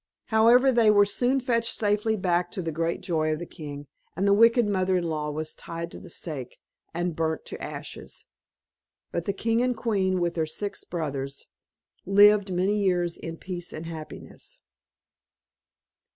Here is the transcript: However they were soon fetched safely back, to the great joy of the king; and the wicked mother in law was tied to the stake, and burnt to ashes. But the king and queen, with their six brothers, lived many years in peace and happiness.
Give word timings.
However 0.33 0.71
they 0.71 0.89
were 0.89 1.05
soon 1.05 1.39
fetched 1.39 1.77
safely 1.77 2.15
back, 2.15 2.49
to 2.53 2.63
the 2.63 2.71
great 2.71 3.01
joy 3.01 3.33
of 3.33 3.37
the 3.37 3.45
king; 3.45 3.85
and 4.15 4.27
the 4.27 4.33
wicked 4.33 4.65
mother 4.67 4.97
in 4.97 5.03
law 5.03 5.29
was 5.29 5.53
tied 5.53 5.91
to 5.91 5.99
the 5.99 6.09
stake, 6.09 6.57
and 6.91 7.15
burnt 7.15 7.45
to 7.45 7.61
ashes. 7.63 8.25
But 9.11 9.25
the 9.25 9.31
king 9.33 9.61
and 9.61 9.77
queen, 9.77 10.19
with 10.19 10.33
their 10.33 10.47
six 10.47 10.83
brothers, 10.85 11.45
lived 12.03 12.51
many 12.51 12.79
years 12.81 13.15
in 13.15 13.37
peace 13.37 13.71
and 13.71 13.85
happiness. 13.85 14.57